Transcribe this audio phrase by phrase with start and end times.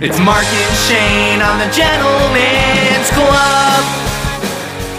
[0.00, 3.84] It's Mark and Shane on the Gentleman's Club.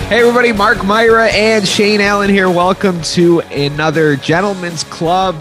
[0.10, 2.50] Hey, everybody, Mark Myra and Shane Allen here.
[2.50, 5.36] Welcome to another Gentleman's Club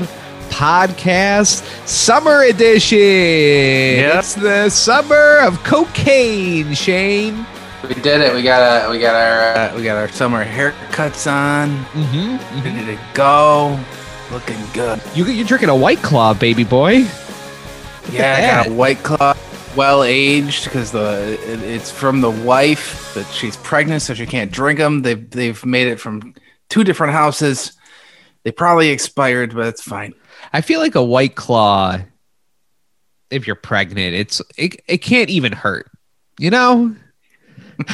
[0.50, 2.98] podcast, summer edition.
[3.00, 7.44] It's the summer of cocaine, Shane.
[7.82, 8.32] We did it.
[8.32, 11.70] We got a, we got our uh, we got our summer haircuts on.
[11.86, 12.64] Mm-hmm.
[12.64, 13.76] Ready to go.
[14.30, 15.02] Looking good.
[15.16, 17.08] You, you're drinking a White Claw, baby boy.
[18.10, 19.34] Yeah, I got a white claw,
[19.78, 24.50] well aged because the it, it's from the wife that she's pregnant, so she can't
[24.50, 25.02] drink them.
[25.02, 26.34] They've they've made it from
[26.68, 27.72] two different houses.
[28.42, 30.14] They probably expired, but it's fine.
[30.52, 31.98] I feel like a White Claw,
[33.30, 35.88] if you're pregnant, it's it, it can't even hurt.
[36.40, 36.96] You know?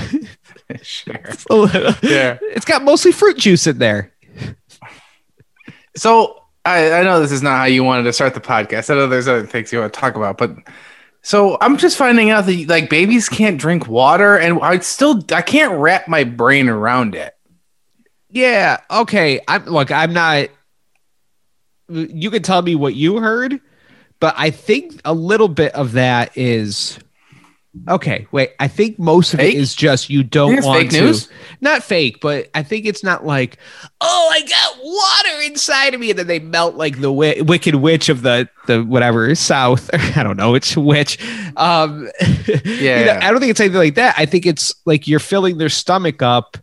[0.82, 1.14] sure.
[1.24, 2.38] It's little- Yeah.
[2.40, 4.12] It's got mostly fruit juice in there.
[5.96, 8.90] So I, I know this is not how you wanted to start the podcast.
[8.90, 10.56] I know there's other things you want to talk about, but
[11.24, 15.40] so I'm just finding out that like babies can't drink water, and I still I
[15.40, 17.34] can't wrap my brain around it.
[18.28, 18.80] Yeah.
[18.90, 19.40] Okay.
[19.48, 19.90] I'm look.
[19.90, 20.50] I'm not.
[21.88, 23.58] You can tell me what you heard,
[24.20, 26.98] but I think a little bit of that is.
[27.88, 28.26] Okay.
[28.30, 28.52] Wait.
[28.60, 29.54] I think most of Fake?
[29.54, 31.00] it is just you don't want fake to.
[31.00, 31.28] news?
[31.60, 33.58] Not fake, but I think it's not like,
[34.00, 37.74] oh, I got water inside of me, and then they melt like the wi- wicked
[37.76, 39.90] witch of the the whatever south.
[40.16, 40.54] I don't know.
[40.54, 41.18] It's witch.
[41.56, 42.28] Um, Yeah,
[42.64, 43.20] you know, yeah.
[43.22, 44.14] I don't think it's anything like that.
[44.16, 46.56] I think it's like you're filling their stomach up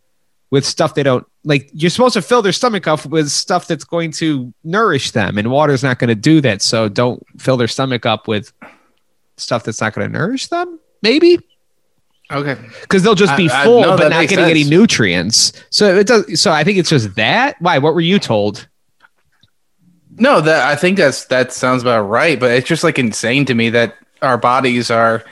[0.50, 1.70] with stuff they don't like.
[1.73, 5.52] You're supposed to fill their stomach up with stuff that's going to nourish them, and
[5.52, 6.62] water's not going to do that.
[6.62, 8.53] So don't fill their stomach up with
[9.38, 10.80] stuff that's not going to nourish them.
[11.02, 11.40] Maybe
[12.32, 12.56] Okay.
[12.82, 15.52] because they'll just be I- I- full no, but not getting any nutrients.
[15.70, 16.40] So it does.
[16.42, 17.56] So I think it's just that.
[17.60, 17.78] Why?
[17.80, 18.68] What were you told?
[20.18, 23.54] No, that I think that's that sounds about right, but it's just like insane to
[23.54, 25.24] me that our bodies are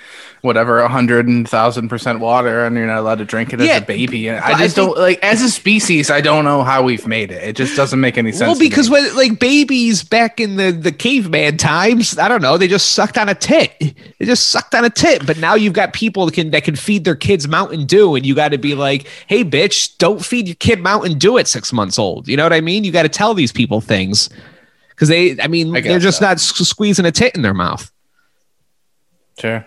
[0.42, 3.74] whatever a hundred and thousand percent water, and you're not allowed to drink it Yeah,
[3.74, 4.30] as a baby.
[4.30, 6.10] I I just think- don't like as a species.
[6.10, 7.44] I don't know how we've made it.
[7.44, 8.50] It just doesn't make any sense.
[8.50, 12.68] Well, because when like babies back in the the caveman times, I don't know, they
[12.68, 13.74] just sucked on a tit.
[13.80, 15.26] They just sucked on a tit.
[15.26, 18.26] But now you've got people that can that can feed their kids Mountain Dew, and
[18.26, 21.72] you got to be like, hey, bitch, don't feed your kid Mountain Dew at six
[21.74, 22.28] months old.
[22.28, 22.84] You know what I mean?
[22.84, 24.30] You got to tell these people things
[24.90, 26.26] because they, I mean, I they're just so.
[26.26, 27.90] not s- squeezing a tit in their mouth.
[29.40, 29.66] sure,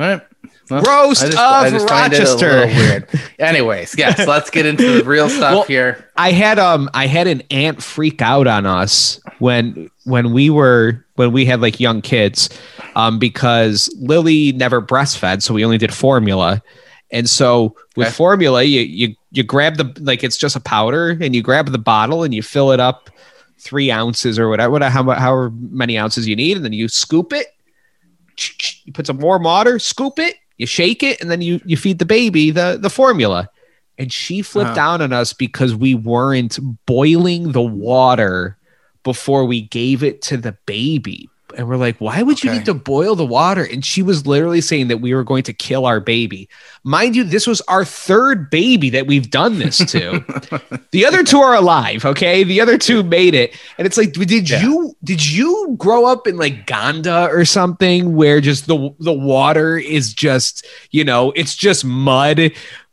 [0.00, 0.22] all right.
[0.70, 2.66] Well, Roast just- of I just find it a Rochester.
[2.66, 3.08] weird.
[3.38, 6.08] Anyways, yes, let's get into the real stuff Well, here.
[6.16, 11.04] I had um I had an aunt freak out on us when when we were
[11.16, 12.48] when we had like young kids
[12.96, 16.62] um because Lily never breastfed so we only did formula
[17.10, 18.14] and so with Okay.
[18.14, 21.78] formula you you you grab the like it's just a powder and you grab the
[21.78, 23.10] bottle and you fill it up
[23.58, 27.32] three ounces or whatever whatever how, however many ounces you need and then you scoop
[27.32, 27.48] it
[28.84, 31.98] you put some warm water scoop it you shake it and then you you feed
[31.98, 33.48] the baby the the formula
[33.98, 34.74] and she flipped Uh-huh.
[34.74, 38.56] down on us because we weren't boiling the water
[39.04, 41.28] before we gave it to the baby.
[41.56, 43.64] And we're like, why would you need to boil the water?
[43.64, 46.48] And she was literally saying that we were going to kill our baby.
[46.84, 50.24] Mind you, this was our third baby that we've done this to.
[50.90, 52.42] the other two are alive, okay?
[52.44, 53.54] The other two made it.
[53.78, 54.62] And it's like, did Yeah.
[54.62, 59.76] you did you grow up in like Ganda or something where just the the water
[59.76, 62.52] is just, you know, it's just mud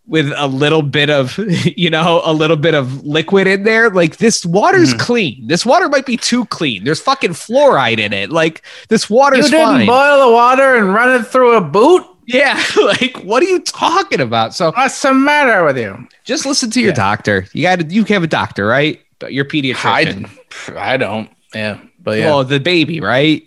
[0.10, 1.38] with a little bit of
[1.78, 5.00] you know a little bit of liquid in there like this water's Mhm.
[5.00, 9.46] clean this water might be too clean there's fucking fluoride in it like this water's
[9.46, 12.04] You didn't fine boil the water and run it through a boot.
[12.26, 16.08] yeah like what are you talking about so What's the matter with you?
[16.26, 16.96] just listen to your Yeah.
[16.96, 20.30] doctor you got to you have a doctor right But your pediatrician
[20.76, 21.30] I, I don't.
[21.54, 22.26] Yeah, but yeah.
[22.28, 23.44] well the baby right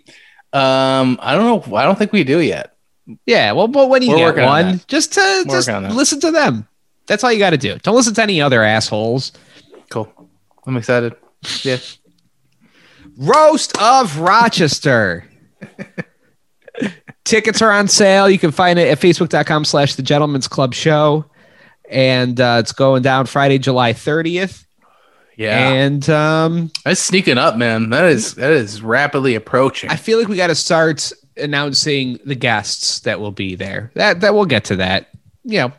[0.54, 1.76] um, I don't know.
[1.76, 2.71] I don't think we do yet.
[3.26, 5.74] Yeah well but when you We're get working on one just to We're just working
[5.74, 5.94] on that.
[5.94, 6.66] listen to them
[7.06, 9.32] that's all you got to do don't listen to any other assholes
[9.90, 10.10] Cool.
[10.66, 11.14] I'm excited.
[11.62, 11.76] Yeah.
[13.18, 15.28] Roast of Rochester.
[17.24, 18.28] Tickets are on sale.
[18.30, 21.26] You can find it at facebook.com slash the gentleman's club show.
[21.90, 24.64] And uh, it's going down Friday, July 30th.
[25.36, 25.68] Yeah.
[25.68, 27.90] And um, That's sneaking up, man.
[27.90, 29.90] That is that is rapidly approaching.
[29.90, 33.90] I feel like we got to start announcing the guests that will be there.
[33.94, 35.08] That that we'll get to that.
[35.44, 35.72] You know,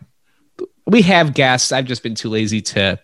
[0.85, 1.71] we have guests.
[1.71, 2.99] I've just been too lazy to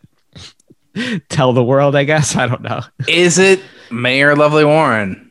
[1.29, 2.35] tell the world, I guess.
[2.35, 2.81] I don't know.
[3.07, 3.61] is it
[3.91, 5.25] Mayor Lovely Warren?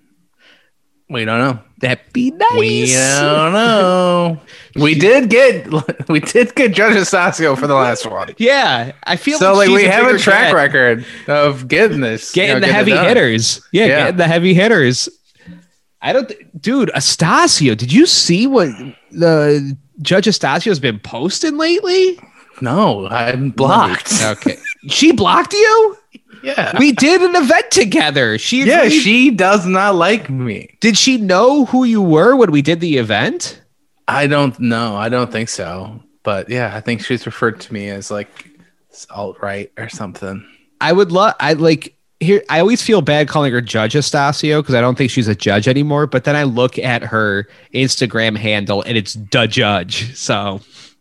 [1.10, 1.58] We don't know.
[1.80, 2.58] That'd be nice.
[2.58, 4.40] We don't know.
[4.74, 5.68] we did get
[6.08, 8.34] we did get Judge Astacio for the last one.
[8.36, 10.54] Yeah, I feel So like she's we have a track get.
[10.54, 13.62] record of getting this, you getting know, the getting heavy hitters.
[13.72, 13.96] Yeah, Yeah.
[14.00, 15.08] getting the heavy hitters.
[16.00, 16.90] I don't, th- dude.
[16.94, 18.68] Astacio, did you see what
[19.10, 22.18] the Judge Astacio's been posting lately?
[22.60, 24.12] No, I'm blocked.
[24.22, 24.56] Okay,
[24.88, 25.96] she blocked you.
[26.42, 26.78] Yeah.
[26.78, 28.38] We did an event together.
[28.38, 30.76] She yeah, agreed- she does not like me.
[30.80, 30.96] did.
[30.96, 33.60] She know who you were when we did the event.
[34.06, 34.96] I don't know.
[34.96, 36.00] I don't think so.
[36.22, 38.48] But yeah, I think she's referred to me as like
[39.10, 40.46] alt right or something.
[40.80, 41.34] I would love.
[41.40, 42.42] I like here.
[42.48, 45.68] I always feel bad calling her Judge Astacio because I don't think she's a judge
[45.68, 46.06] anymore.
[46.06, 50.16] But then I look at her Instagram handle and it's the Judge.
[50.16, 50.60] So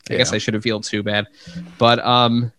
[0.10, 1.28] I guess I shouldn't feel too bad.
[1.78, 2.52] But um,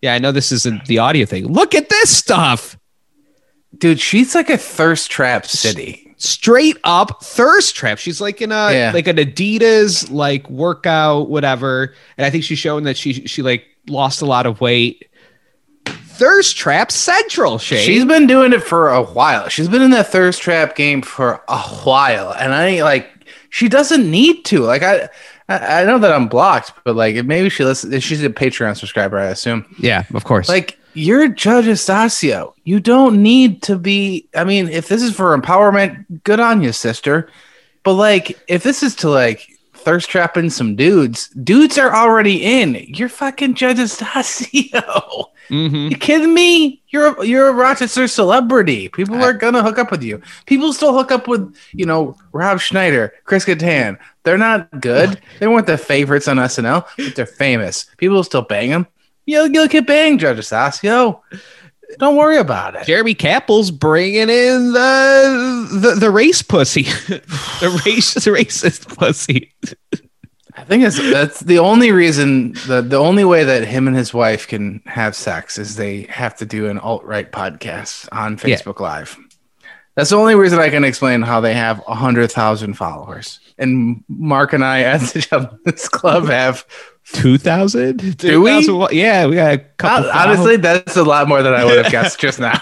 [0.00, 1.46] yeah, I know this isn't the audio thing.
[1.46, 2.78] Look at this stuff.
[3.78, 6.14] Dude, she's like a thirst trap city.
[6.18, 7.98] Straight up thirst trap.
[7.98, 8.90] She's like in a Yeah.
[8.94, 13.64] like an Adidas like workout whatever, and I think she's showing that she she like
[13.88, 15.08] lost a lot of weight.
[16.16, 17.58] Thirst trap central.
[17.58, 17.84] Shane.
[17.84, 19.48] She's been doing it for a while.
[19.48, 23.08] She's been in that thirst trap game for a while, and I like
[23.50, 24.60] she doesn't need to.
[24.60, 25.08] Like I,
[25.48, 28.02] I I know that I'm blocked, but like maybe she listens.
[28.02, 29.64] She's a Patreon subscriber, I assume.
[29.78, 30.48] yeah, of course.
[30.48, 32.52] Like you're Judge Astacio.
[32.64, 34.28] You don't need to be.
[34.34, 37.28] I mean, if this is for empowerment, good on you, sister.
[37.82, 39.48] But like, if this is to like
[39.82, 42.74] thirst trapping some dudes, dudes are already in.
[42.88, 45.26] You're fucking Judge Astacio.
[45.48, 45.90] Mhm.
[45.90, 46.82] You kidding me?
[46.88, 48.88] You're a, you're a Rochester celebrity.
[48.88, 50.22] People I- are gonna hook up with you.
[50.46, 53.98] People still hook up with you know Rob Schneider, Chris Kattan.
[54.24, 55.20] They're not good.
[55.40, 57.86] They weren't the favorites on SNL, but they're famous.
[57.96, 58.86] People still bang them.
[59.26, 61.20] You'll you'll get banged, Judge Astacio.
[61.98, 62.86] Don't worry about it.
[62.86, 69.52] Jeremy Capple's bringing in the the, the race pussy, the race the racist pussy.
[70.54, 74.12] I think it's that's the only reason the the only way that him and his
[74.12, 78.56] wife can have sex is they have to do an alt right podcast on Yeah.
[78.56, 79.16] Facebook Live.
[79.94, 83.40] That's the only reason I can explain how they have a hundred thousand followers.
[83.58, 86.64] And Mark and I at the Gentlemen's Club have
[87.12, 88.16] Two thousand?
[88.18, 88.60] Do we?
[88.98, 90.10] Yeah, we got a couple.
[90.10, 92.52] honestly that's a lot more than I would have guessed just now.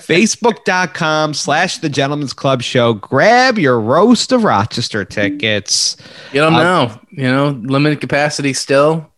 [0.00, 2.94] Facebook.com slash the gentleman's club show.
[2.94, 5.96] Grab your roast of Rochester tickets.
[6.32, 9.10] you don't Uh, know, you know, limited capacity still,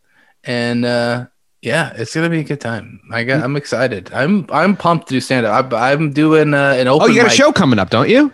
[0.45, 1.27] and uh,
[1.61, 3.01] yeah, it's gonna be a good time.
[3.13, 4.11] I got, I'm excited.
[4.13, 5.73] I'm I'm pumped to do stand up.
[5.73, 7.09] I'm doing uh, an open.
[7.09, 8.33] Oh, you got a show coming up, don't you?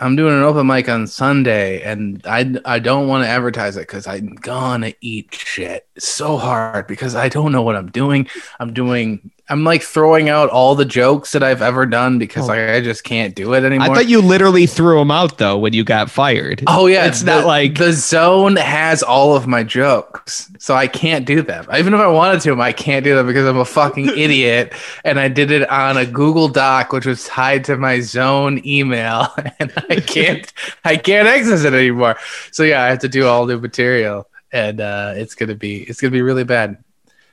[0.00, 3.80] I'm doing an open mic on Sunday, and I I don't want to advertise it
[3.80, 8.26] because I'm gonna eat shit so hard because I don't know what I'm doing.
[8.58, 9.30] I'm doing.
[9.50, 12.52] I'm like throwing out all the jokes that I've ever done because Oh.
[12.52, 13.90] like I just can't do it anymore.
[13.90, 16.62] I thought you literally threw them out though when you got fired.
[16.68, 21.26] Oh yeah, It's not like- the zone has all of my jokes, so I can't
[21.26, 21.66] do them.
[21.76, 24.72] Even if I wanted to, I can't do them because I'm a fucking idiot,
[25.04, 29.26] and I did it on a Google Doc, which was tied to my zone email,
[29.58, 30.52] and I can't,
[30.84, 32.16] I can't access it anymore.
[32.52, 36.00] So yeah, I have to do all new material, and uh, it's gonna be, it's
[36.00, 36.76] gonna be really bad.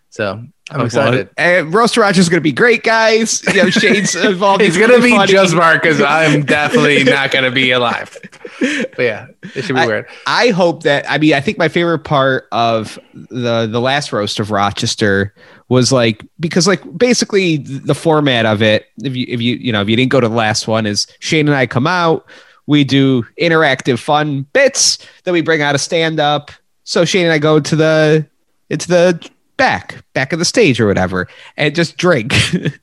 [0.10, 1.30] So I'm excited.
[1.38, 3.44] And Roaster Rogers is going to be great, guys.
[3.54, 4.62] You know, Shane's involved.
[4.62, 5.32] It's gonna really be funny.
[5.32, 8.18] just Mark because I'm definitely not gonna be alive.
[8.60, 10.08] But yeah, it should be I- weird.
[10.26, 14.40] I hope that I mean I think my favorite part of the the last roast
[14.40, 15.34] of Rochester
[15.70, 19.82] was like because like basically the format of it if you if you you know
[19.82, 22.26] if you didn't go to the last one is Shane and I come out
[22.66, 26.52] we do interactive fun bits then we bring out a stand up
[26.84, 28.26] so Shane and I go to the
[28.70, 29.20] it's the
[29.58, 32.34] back back of the stage or whatever and just drink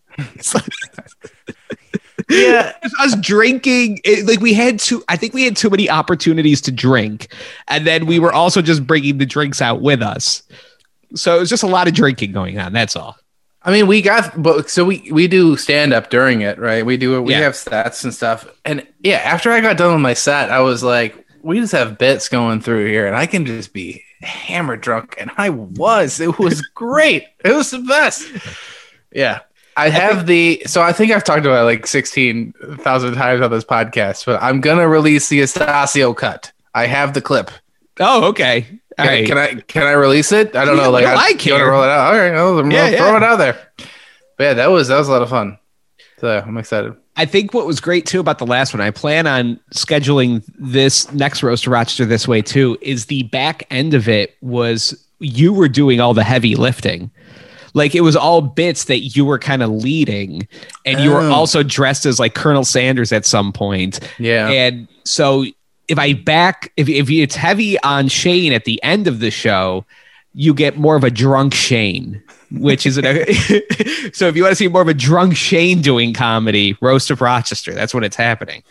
[2.30, 6.60] Yeah, us drinking it, like we had too i think we had too many opportunities
[6.62, 7.28] to drink
[7.68, 10.42] and then we were also just bringing the drinks out with us
[11.14, 13.16] so it was just a lot of drinking going on that's all
[13.66, 16.84] I mean, we got, but so we we do stand up during it, right?
[16.84, 17.40] We do we Yeah.
[17.40, 19.16] have sets and stuff, and yeah.
[19.24, 22.60] After I got done with my set, I was like, we just have bits going
[22.60, 26.20] through here, and I can just be hammered drunk, and I was.
[26.20, 27.24] It was great.
[27.44, 28.26] It was the best.
[29.12, 29.40] Yeah.
[29.76, 33.50] I have the so I think I've talked about it like sixteen thousand times on
[33.50, 36.52] this podcast, but I'm gonna release the Astacio cut.
[36.74, 37.50] I have the clip.
[37.98, 40.54] oh okay all Can, right can I can I release it?
[40.54, 40.90] I don't Yeah, know.
[40.92, 42.14] Like I you wanna roll it out.
[42.14, 43.16] All right, I'll, I'll Yeah, throw yeah.
[43.16, 43.58] it out there.
[44.38, 45.58] But yeah, that was that was a lot of fun.
[46.18, 46.94] So I'm excited.
[47.16, 51.10] I think what was great too about the last one, I plan on scheduling this
[51.12, 55.52] next roast to Rochester this way too, is the back end of it was you
[55.52, 57.10] were doing all the heavy lifting.
[57.72, 60.46] Like it was all bits that you were kind of leading,
[60.86, 61.32] and you were Oh.
[61.32, 63.98] also dressed as like Colonel Sanders at some point.
[64.18, 64.48] Yeah.
[64.48, 65.44] And so
[65.88, 69.84] if I back if if it's heavy on Shane at the end of the show,
[70.34, 72.22] you get more of a drunk Shane,
[72.60, 73.04] which is an
[74.12, 77.20] so if you want to see more of a drunk Shane doing comedy, Roast of
[77.20, 78.62] Rochester, that's when it's happening.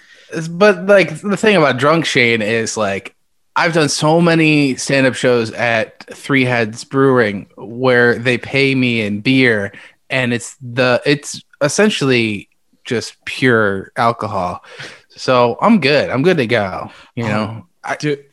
[0.52, 3.16] but like the thing about Drunk Shane is like
[3.56, 9.22] I've done so many stand-up shows at Three Heads Brewing where they pay me in
[9.22, 9.72] beer
[10.10, 12.50] and it's the it's essentially
[12.84, 14.64] just pure alcohol.
[15.10, 16.10] So I'm good.
[16.10, 16.92] I'm good to go.
[17.16, 18.26] You know, I, Dude,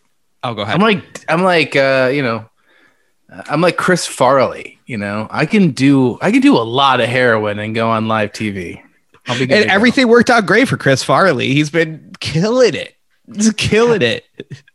[0.42, 0.74] oh, go ahead.
[0.74, 2.48] I'm like I'm like uh, you know,
[3.48, 4.78] I'm like Chris Farley.
[4.86, 8.08] You know, I can do I can do a lot of heroin and go on
[8.08, 8.82] live TV.
[9.28, 9.72] I'll be and to go.
[9.72, 11.48] everything worked out great for Chris Farley.
[11.52, 12.96] He's been killing it.
[13.32, 14.24] He's killing it.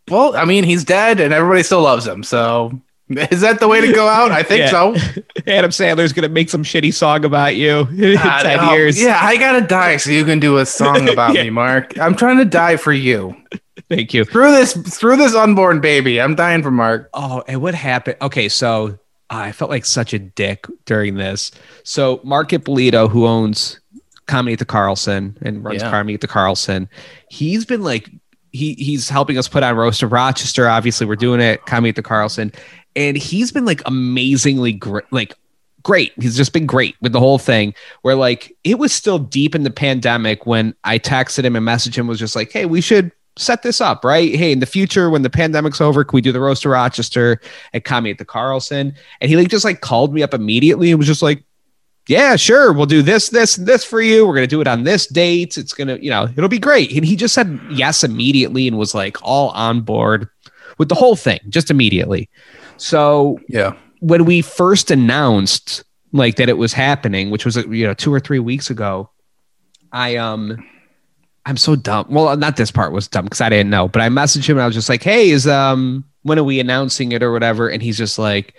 [0.10, 2.24] Well, I mean, he's dead and everybody still loves him.
[2.24, 4.32] So is that the way to go out?
[4.32, 4.70] I think Yeah.
[4.72, 4.96] so.
[5.48, 9.02] Adam Sandler's gonna make some shitty song about you in God, ten years.
[9.02, 11.44] Yeah, I gotta die so you can do a song about Yeah.
[11.44, 11.98] me, Mark.
[12.00, 13.36] I'm trying to die for you.
[13.90, 14.26] Thank you.
[14.26, 16.22] Through this through this unborn baby.
[16.22, 17.10] I'm dying for Mark.
[17.14, 18.18] Oh, and what happened?
[18.22, 18.98] Okay, so
[19.30, 21.52] uh, I felt like such a dick during this.
[21.84, 23.80] So Mark Ippolito, who owns
[24.28, 25.90] Comedy at the Carlson and runs Yeah.
[25.90, 26.90] Comedy at the Carlson,
[27.30, 28.10] he's been like
[28.52, 30.68] he he's helping us put on Roast of Rochester.
[30.70, 32.52] Obviously, we're doing it Comedy at the Carlson,
[32.96, 35.34] and he's been like amazingly great, like
[35.84, 36.14] great.
[36.20, 37.74] He's just been great with the whole thing.
[38.04, 41.96] Where like it was still deep in the pandemic when I texted him and messaged
[41.96, 44.34] him was just like, hey, we should set this up, right?
[44.36, 47.42] Hey, in the future when the pandemic's over, can we do the roast to Rochester
[47.74, 48.94] at Comedy at the Carlson?
[49.22, 51.44] And he like just like called me up immediately and was just like,
[52.08, 54.28] yeah, sure, we'll do this, this, and this for you.
[54.28, 55.58] We're gonna do it on this date.
[55.58, 56.92] It's gonna, you know, it'll be great.
[56.96, 60.30] And he just said yes immediately and was like all on board
[60.78, 62.30] with the whole thing, just immediately.
[62.78, 63.74] So Yeah.
[64.02, 68.20] when we first announced like that it was happening, which was you know two or
[68.20, 69.10] three weeks ago,
[69.92, 70.64] I um
[71.46, 72.08] I'm so dumb.
[72.10, 74.64] Well, not this part was dumb because I didn't know, but I messaged him and
[74.64, 77.84] I was just like, "Hey, is um when are we announcing it or whatever?" And
[77.84, 78.56] he's just like,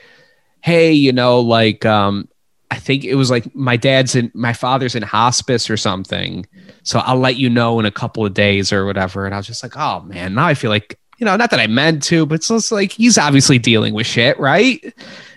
[0.60, 2.28] "Hey, you know, like um
[2.70, 6.46] I think it was like my dad's in my father's in hospice or something,
[6.84, 9.46] so I'll let you know in a couple of days or whatever." And I was
[9.46, 12.26] just like, "Oh man, now I feel like." You know, not that I meant to,
[12.26, 14.84] but it's just like he's obviously dealing with shit, right?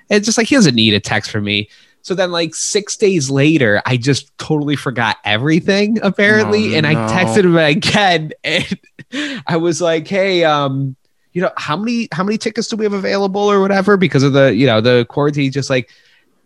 [0.09, 1.69] It's just like he doesn't need a text from me.
[2.09, 6.95] So then, like six days later, I just totally forgot everything apparently, Oh, and I
[6.95, 7.01] no.
[7.01, 10.95] texted him again, and I was like, "Hey, um,
[11.33, 14.33] you know, how many how many tickets do we have available or whatever because of
[14.33, 15.91] the you know the quarantine?" Just like,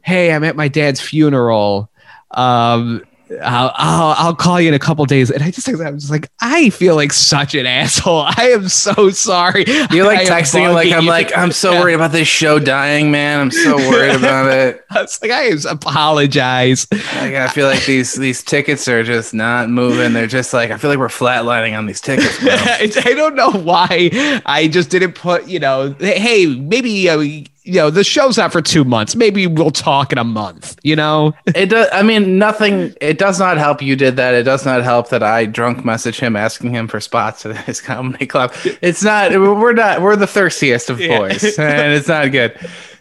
[0.01, 1.89] "Hey, I'm at my dad's funeral.
[2.32, 3.05] Um,
[3.42, 6.30] I'll, I'll I'll call you in a couple days." And I just I'm just like,
[6.42, 8.25] I feel like such an asshole.
[8.38, 9.66] I am so sorry.
[9.92, 11.80] You're like I texting like I'm like, I'm so Yeah.
[11.82, 13.40] worried about this show dying, man.
[13.40, 14.84] I'm so worried about it.
[14.92, 16.88] I was like, I apologize.
[16.92, 20.13] Like I feel like these these tickets are just not moving.
[20.13, 22.40] They're just like I feel like we're flatlining on these tickets.
[22.40, 22.52] Bro.
[22.56, 27.20] I don't know why I just didn't put, you know, hey, maybe, uh,
[27.63, 29.15] you know, the show's not for two months.
[29.15, 31.34] Maybe we'll talk in a month, you know?
[31.55, 31.88] It does.
[31.93, 32.93] I mean, nothing.
[33.00, 33.82] It does not help.
[33.82, 34.34] You did that.
[34.34, 37.79] It does not help that I drunk message him asking him for spots at his
[37.79, 38.53] comedy club.
[38.82, 39.32] It's not.
[39.32, 40.01] We're not.
[40.01, 41.17] We're the thirstiest of Yeah.
[41.20, 42.58] boys, and it's not good.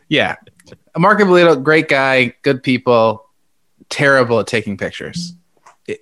[0.09, 0.37] Yeah,
[0.97, 3.25] Mark Ippolito, great guy, good people,
[3.89, 5.35] terrible at taking pictures.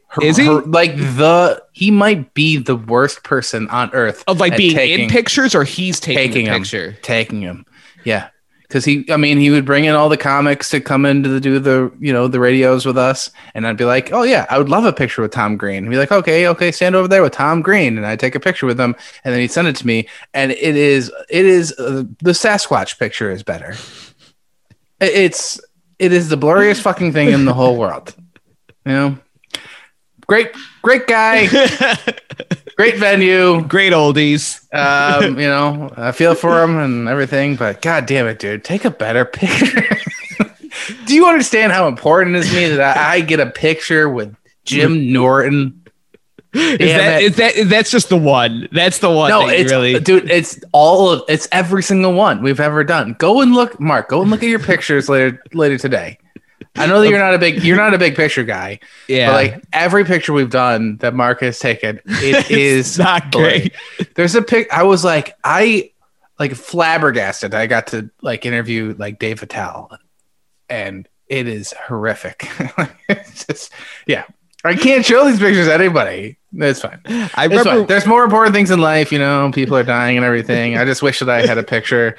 [0.08, 0.44] Her- Is he?
[0.46, 1.62] her- like the?
[1.72, 5.64] He might be the worst person on earth Of like being taking- in pictures or
[5.64, 6.98] he's taking, taking the him, picture.
[7.02, 7.64] taking him.
[8.04, 8.28] Yeah,
[8.70, 11.40] because he, I mean, he would bring in all the comics to come in to
[11.40, 14.58] do the, you know, the radios with us, and I'd be like, oh yeah, I
[14.58, 15.82] would love a picture with Tom Green.
[15.82, 18.40] He'd be like, okay, okay, stand over there with Tom Green, and I'd take a
[18.40, 21.72] picture with him, and then he'd send it to me, and it is, it is
[21.80, 23.74] uh, the Sasquatch picture is better.
[25.00, 25.60] It's,
[25.98, 28.14] it is the blurriest fucking thing in the whole world.
[28.86, 29.18] You know,
[30.28, 31.48] great, great guy,
[32.76, 34.66] great venue Great oldies.
[34.74, 38.84] um, you know, I feel for them and everything, but god damn it, dude, take
[38.84, 39.86] a better picture.
[41.06, 44.34] Do you understand how important it is to me that I, get a picture with
[44.64, 45.76] Jim Norton?
[46.52, 47.24] Is that, it.
[47.24, 48.68] is that, that's just the one.
[48.72, 49.30] That's the one.
[49.30, 49.98] No, it's really.
[50.00, 53.14] dude, it's all of it's every single one we've ever done.
[53.18, 54.08] Go and look, Mark.
[54.08, 56.18] Go and look at your pictures later later today.
[56.76, 59.28] I know that you're not a big you're not a big picture guy, Yeah.
[59.28, 63.72] but like every picture we've done that Mark has taken, it is not blurry.
[63.98, 64.14] great.
[64.14, 64.72] There's a pic.
[64.72, 65.92] I was like, I
[66.38, 67.54] like flabbergasted.
[67.54, 69.90] I got to like interview like Dave Attell,
[70.68, 72.48] and it is horrific.
[73.08, 73.72] it's just,
[74.06, 74.24] yeah,
[74.64, 76.38] I can't show these pictures to anybody.
[76.52, 77.00] It's fine.
[77.06, 77.86] I remember fine.
[77.86, 79.50] There's more important things in life, you know.
[79.54, 80.76] People are dying and everything.
[80.76, 82.16] I just wish that I had a picture,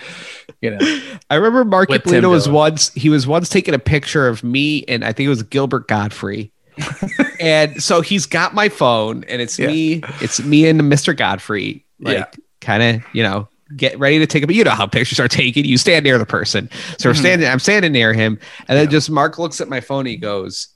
[0.62, 1.00] you know.
[1.30, 4.84] I remember Mark With Ippolito was once he was once taking a picture of me
[4.88, 6.51] and I think it was Gilbert Gottfried.
[7.39, 9.68] and so he's got my phone and it's Yeah.
[9.68, 11.15] me, it's me and Mr.
[11.15, 12.25] Gottfried, like Yeah.
[12.62, 15.65] kind of, you know, get ready to take a you know how pictures are taken.
[15.65, 16.70] You stand near the person.
[17.00, 17.20] So we're Mhm.
[17.20, 18.38] standing, I'm standing near him,
[18.68, 20.68] and then just Mark looks at my phone, he goes,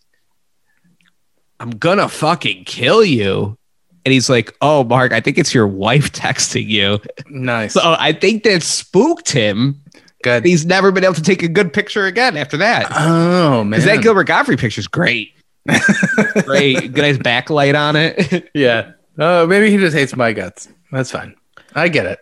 [1.60, 3.58] I'm gonna fucking kill you.
[4.05, 7.74] And he's like, "Oh, Mark, I think it's your wife texting you." Nice.
[7.74, 9.81] So I think that spooked him.
[10.24, 10.45] Good.
[10.45, 12.88] He's never been able to take a good picture again after that.
[12.91, 13.69] Oh man.
[13.71, 15.33] Because that Gilbert Gottfried picture's great.
[16.45, 16.93] great.
[16.93, 18.50] Good nice backlight on it.
[18.55, 18.93] yeah.
[19.19, 20.67] Oh, maybe he just hates my guts.
[20.91, 21.35] That's fine.
[21.75, 22.19] I get it.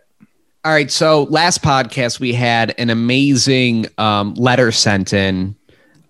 [0.65, 0.91] All right.
[0.91, 5.55] So last podcast we had an amazing um, letter sent in.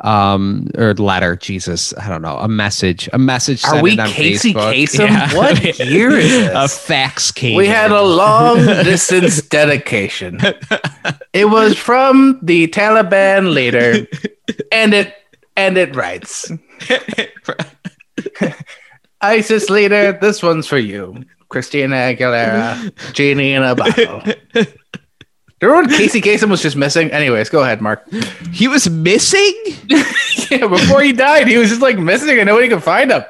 [0.04, 3.64] Um, or letter, Jesus, I don't know, a message, a message.
[3.64, 4.74] Are sent we in Casey Facebook.
[4.84, 5.36] Kasem?
[5.36, 6.52] What year is this?
[6.54, 7.56] A fax came.
[7.56, 10.42] We had a long distance dedication.
[11.32, 14.06] It was from the Taliban leader,
[14.74, 15.16] and it
[15.56, 16.52] and it writes,
[19.22, 24.22] "ISIS leader, this one's for you, Christina Aguilera, genie in a bottle."
[25.64, 27.12] Remember when Casey Kasem was just missing?
[27.12, 28.08] Anyways, go ahead, Mark.
[28.52, 29.56] He was missing.
[29.88, 33.24] yeah, before he died, he was just like missing and nobody could find him.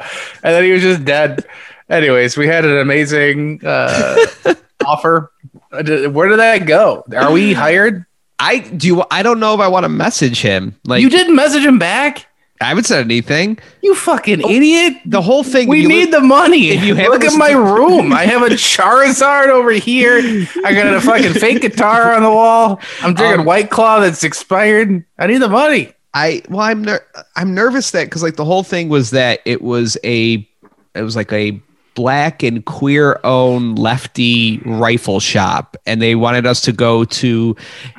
[0.44, 1.46] And then he was just dead.
[1.90, 4.26] Anyways, we had an amazing uh,
[4.86, 5.32] offer.
[5.72, 7.04] Uh, Where did that go?
[7.16, 8.06] Are we hired?
[8.40, 9.04] I do.
[9.10, 10.76] I don't know if I want to message him.
[10.86, 12.28] Like you didn't message him back?
[12.64, 13.60] I haven't said anything.
[13.82, 14.94] You fucking idiot.
[15.06, 15.68] The whole thing.
[15.68, 16.70] We need look- the money.
[16.70, 18.14] if you Look at my room.
[18.14, 20.20] I have a Charizard over here.
[20.66, 22.80] I got a fucking fake guitar on the wall.
[23.02, 25.04] I'm drinking Um, White Claw that's expired.
[25.20, 25.94] I need the money.
[26.14, 27.06] I well, I'm ner-
[27.36, 30.48] I'm nervous that because like the whole thing was that it was a
[30.96, 31.60] it was like a
[31.96, 37.56] black and queer owned lefty rifle shop, and they wanted us to go to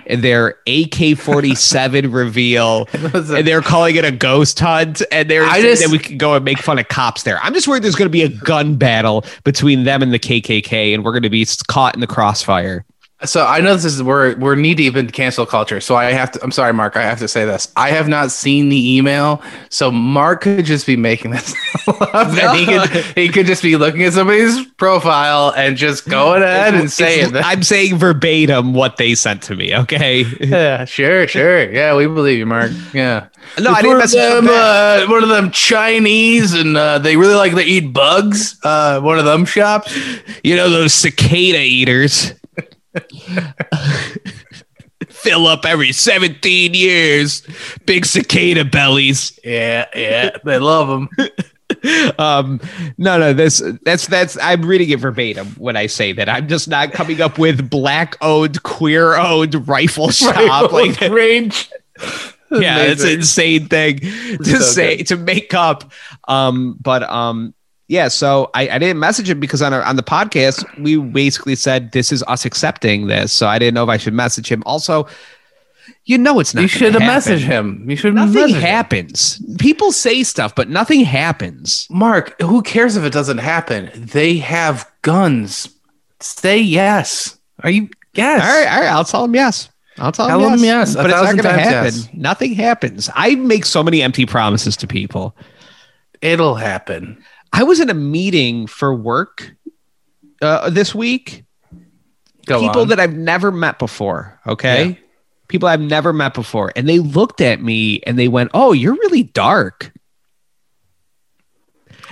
[0.08, 5.30] their AK forty seven reveal, was a- and they're calling it a ghost hunt, and
[5.30, 7.38] they're saying just- that we could go and make fun of cops there.
[7.42, 10.94] I'm just worried there's going to be a gun battle between them and the KKK,
[10.94, 12.84] and we're going to be caught in the crossfire.
[13.24, 15.80] So I know this is we're we're knee deep in cancel culture.
[15.80, 16.42] So I have to.
[16.42, 16.96] I'm sorry, Mark.
[16.96, 17.72] I have to say this.
[17.76, 19.42] I have not seen the email.
[19.70, 21.54] So Mark could just be making this
[21.88, 26.42] up, and he could he could just be looking at somebody's profile and just going
[26.42, 27.34] ahead and saying.
[27.36, 29.74] I'm saying verbatim what they sent to me.
[29.74, 30.24] Okay.
[30.44, 31.70] Yeah, sure, sure.
[31.72, 32.70] Yeah, we believe you, Mark.
[32.92, 33.28] Yeah.
[33.58, 34.54] No, I It's didn't one of them them.
[34.54, 38.58] Uh, one of them Chinese, and uh, they really like to eat bugs.
[38.62, 39.96] Uh, one of them shops.
[40.42, 42.32] You know those cicada eaters.
[45.08, 47.42] Fill up every 17 years.
[47.86, 49.38] Big cicada bellies.
[49.44, 51.08] Yeah, yeah, they love them.
[52.18, 52.60] Um,
[52.98, 56.28] no, no, this that's that's I'm reading it verbatim when I say that.
[56.28, 60.72] I'm just not coming up with black owned, queer owned rifle shop.
[60.72, 61.70] like range.
[62.50, 65.06] yeah, it's an insane thing to So say good.
[65.08, 65.90] to make up.
[66.28, 67.54] Um, but um,
[67.88, 71.54] yeah, so I, I didn't message him because on our, on the podcast we basically
[71.54, 73.32] said this is us accepting this.
[73.32, 74.62] So I didn't know if I should message him.
[74.66, 75.06] Also,
[76.06, 76.62] you know it's not.
[76.62, 77.32] You should have happen.
[77.34, 77.90] messaged him.
[77.90, 78.60] You should Nothing message him.
[78.62, 79.56] happens.
[79.58, 81.86] People say stuff, but nothing happens.
[81.90, 83.90] Mark, who cares if it doesn't happen?
[83.94, 85.68] They have guns.
[86.20, 87.38] Say yes.
[87.62, 87.88] Are you?
[88.14, 88.40] Yes.
[88.42, 88.90] All right, all right.
[88.92, 89.68] I'll tell him yes.
[89.98, 90.94] I'll tell, Tell him yes.
[90.94, 91.84] yes, But it's not going to happen.
[91.94, 92.08] yes.
[92.14, 93.10] Nothing happens.
[93.14, 95.36] I make so many empty promises to people.
[96.20, 97.22] It'll happen.
[97.54, 99.54] I was in a meeting for work
[100.42, 101.44] uh, this week.
[102.46, 102.88] Go people on.
[102.88, 104.40] that I've never met before.
[104.44, 104.84] Okay.
[104.88, 104.94] Yeah.
[105.46, 106.72] People I've never met before.
[106.74, 109.92] And they looked at me and they went, Oh, you're really dark.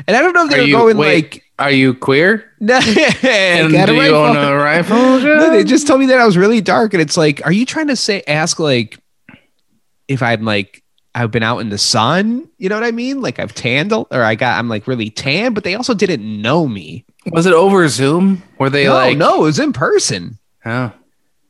[0.07, 2.53] And I don't know if they're you going wait, like, Are you queer?
[2.61, 2.77] no,
[3.23, 4.97] And got a do you own a rifle?
[5.23, 6.95] No, they just told me that I was really dark.
[6.95, 8.97] And it's like, are you trying to say, ask like
[10.07, 10.82] if I'm like,
[11.15, 12.49] I've been out in the sun?
[12.59, 13.21] You know what I mean?
[13.21, 16.67] Like I've tanned or I got, I'm like really tan, but they also didn't know
[16.67, 17.05] me.
[17.31, 18.43] Was it over Zoom?
[18.59, 19.19] Were they no, like?
[19.19, 20.39] no, it was in person.
[20.65, 20.93] Oh.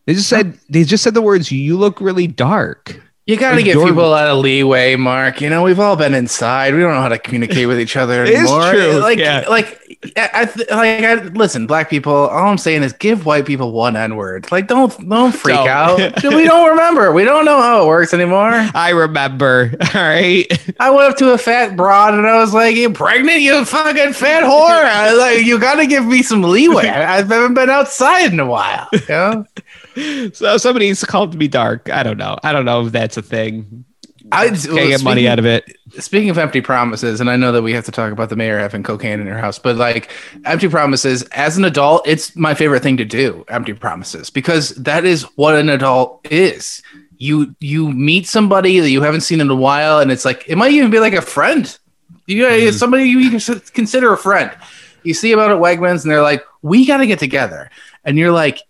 [0.06, 3.00] They just said, they just said the words, you look really dark.
[3.24, 5.40] You got to give people a lot of leeway, Mark.
[5.40, 6.74] You know, we've all been inside.
[6.74, 8.74] We don't know how to communicate with each other anymore.
[8.74, 9.44] It is true, Like, yeah.
[9.48, 9.78] like,
[10.16, 12.12] I, like, I, listen, black people.
[12.12, 14.50] All I'm saying is, give white people one N word.
[14.50, 15.68] Like, don't, don't freak Don't.
[15.68, 15.98] out.
[16.24, 17.12] we don't remember.
[17.12, 18.50] We don't know how it works anymore.
[18.74, 19.72] I remember.
[19.94, 20.46] All right.
[20.80, 23.40] I went up to a fat broad and I was like, "You pregnant?
[23.40, 25.16] You fucking fat whore!
[25.18, 26.88] Like, you got to give me some leeway.
[26.88, 28.88] I, I haven't been outside in a while.
[28.92, 29.46] You know?
[30.32, 31.90] So somebody's called me dark.
[31.90, 32.38] I don't know.
[32.42, 33.84] I don't know if that's a thing.
[34.30, 35.76] I Can't get money out of it.
[35.98, 38.58] Speaking of empty promises, and I know that we have to talk about the mayor
[38.58, 40.10] having cocaine in her house, but like
[40.46, 43.44] empty promises, as an adult, it's my favorite thing to do.
[43.48, 46.82] Empty promises, because that is what an adult is.
[47.18, 50.56] You you meet somebody that you haven't seen in a while, and it's like it
[50.56, 51.78] might even be like a friend.
[52.26, 52.80] You it's mm.
[52.80, 53.38] somebody you
[53.72, 54.50] consider a friend.
[55.02, 57.70] You see about at Wegmans, and they're like, "We got to get together,"
[58.04, 58.62] and you're like,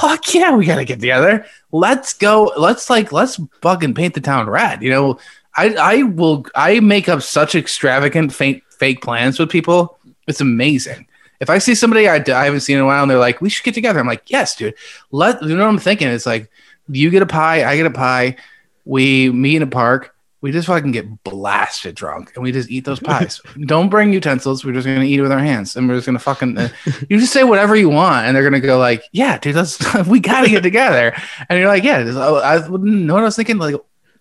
[0.00, 4.14] "Fuck yeah, we got to get together." let's go let's like let's bug and paint
[4.14, 5.18] the town red you know
[5.56, 11.04] i i will i make up such extravagant fake fake plans with people it's amazing
[11.40, 13.50] If I see somebody I, I haven't seen in a while and they're like, we
[13.50, 14.74] should get together, I'm like, yes, dude.
[15.10, 16.08] Let you know what I'm thinking.
[16.08, 16.48] It's like,
[16.88, 18.36] you get a pie, I get a pie.
[18.84, 20.13] We meet in a park.
[20.44, 23.40] We just fucking get blasted drunk and we just eat those pies.
[23.64, 24.62] Don't bring utensils.
[24.62, 26.58] We're just gonna eat it with our hands and we're just gonna fucking.
[26.58, 26.68] Uh,
[27.08, 30.20] you just say whatever you want and they're gonna go like, yeah, dude, let's we
[30.20, 31.16] gotta get together.
[31.48, 31.96] And you're like, yeah.
[31.96, 33.56] I, I wouldn't know what I was thinking.
[33.56, 33.76] Like,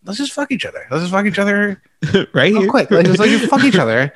[0.06, 0.86] let's just fuck each other.
[0.92, 1.82] Let's just fuck each other
[2.34, 2.68] right here.
[2.70, 2.92] quick.
[2.92, 4.12] Like, just like fuck each other.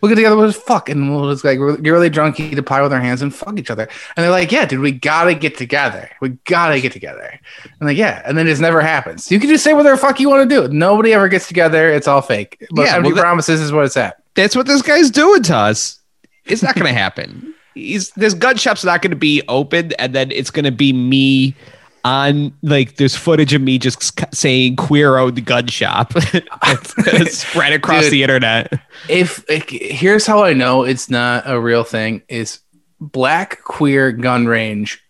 [0.00, 2.58] We'll get together, we'll just fuck, and we'll just like we're- get really drunk, eat
[2.58, 3.82] a pie with our hands, and fuck each other.
[4.16, 6.08] And they're like, "Yeah, dude, we gotta get together.
[6.22, 7.38] We gotta get together."
[7.78, 9.30] And like, yeah, and then it just never happens.
[9.30, 10.72] You can just say whatever the fuck you want to do.
[10.72, 11.90] Nobody ever gets together.
[11.90, 12.64] It's all fake.
[12.70, 14.22] But Yeah, well, that- promises is what it's at.
[14.34, 16.00] That's what this guy's doing to us.
[16.46, 17.54] It's not to happen.
[17.74, 21.54] He's this gun shop's not to be open, and then it's to be me
[22.04, 26.12] on like there's footage of me just saying queer owned gun shop
[27.26, 28.12] spread across Dude.
[28.12, 28.72] the internet.
[29.08, 32.60] If like, here's how I know it's not a real thing: is
[33.00, 35.00] black queer gun range.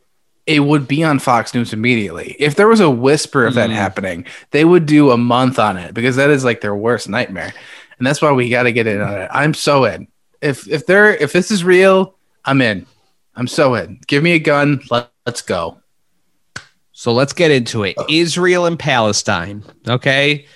[0.44, 2.34] It would be on Fox News immediately.
[2.38, 3.74] If there was a whisper of that Mm.
[3.74, 7.52] happening, they would do a month on it because that is like their worst nightmare.
[7.98, 9.28] And that's why we got to get in on it.
[9.32, 10.08] I'm so in.
[10.40, 12.86] If if they're if this is real, I'm in.
[13.36, 14.00] I'm so in.
[14.08, 14.82] Give me a gun.
[14.90, 15.78] Let, let's go.
[17.02, 17.96] So let's get into it.
[17.98, 18.06] Oh.
[18.08, 19.64] Israel and Palestine.
[19.88, 20.46] Okay.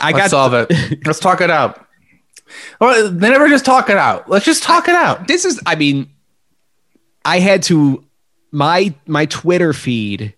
[0.00, 1.06] I Let's got solve it.
[1.06, 1.86] Let's talk it out.
[2.80, 4.28] Well, they never just talk it out.
[4.28, 5.28] Let's just talk it out.
[5.28, 6.10] this is I mean
[7.24, 8.04] I had to
[8.50, 10.34] my my Twitter feed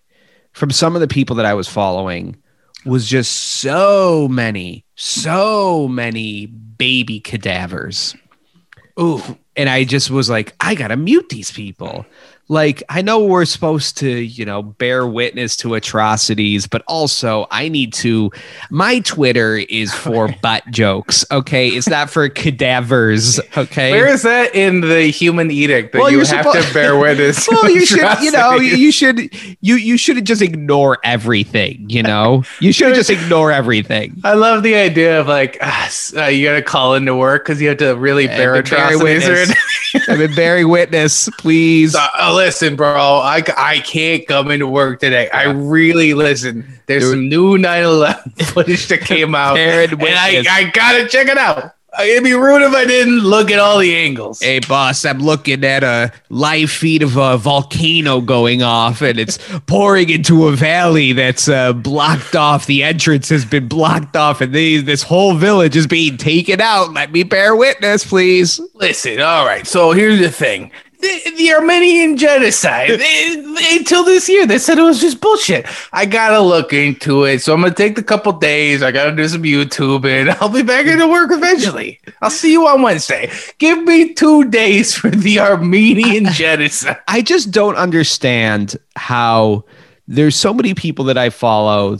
[0.51, 2.37] from some of the people that I was following
[2.85, 8.15] was just so many so many baby cadavers.
[8.99, 12.05] Ooh, And I just was like I got to mute these people.
[12.49, 17.67] Like I know we're supposed to, you know, bear witness to atrocities, but also I
[17.67, 18.31] need to
[18.69, 21.67] my Twitter is for butt jokes, okay?
[21.69, 22.29] It's not for
[22.77, 23.91] cadavers, okay?
[23.91, 27.47] Where is that in the human edict that Well, you have suppo- to bear witness?
[27.49, 29.19] well you should you know you should
[29.61, 34.63] you you should just ignore everything you know you should just ignore everything I love
[34.63, 37.95] the idea of like uh, you got to call into work because you have to
[37.95, 39.01] really bear atrocities.
[39.03, 39.53] witness.
[40.09, 45.29] i've been bearing witness please uh, listen, bro, I, I can't come into work today.
[45.29, 46.65] I really listen.
[46.85, 47.11] There's Dude.
[47.11, 50.43] some new 9/11 footage that came out, and I.
[50.49, 51.73] I gotta check it out.
[51.99, 54.39] It'd be rude if I didn't look at all the angles.
[54.39, 59.39] Hey boss, I'm looking at a live feed of a volcano going off and it's
[59.65, 62.67] pouring into a valley that's uh, blocked off.
[62.67, 66.93] The entrance has been blocked off and these, this whole village is being taken out.
[66.93, 68.61] Let me bear witness, please.
[68.75, 69.65] Listen, all right.
[69.65, 72.89] So here's the thing: the, the Armenian genocide.
[73.71, 75.65] until this year, they said it was just bullshit.
[75.93, 78.81] I gotta look into it, so I'm gonna take the couple days.
[78.81, 81.99] I gotta do some YouTube, and I'll be back into work eventually.
[82.21, 83.31] I'll see you on Wednesday.
[83.57, 86.97] Give me two days for the Armenian genocide.
[87.07, 89.65] I just don't understand how
[90.07, 91.97] there's so many people that I follow